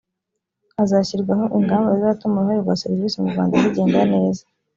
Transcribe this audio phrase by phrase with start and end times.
[0.77, 4.43] hazashyirwaho ingamba zizatuma uruhare rwa serivisi mu rwanda zigenda neza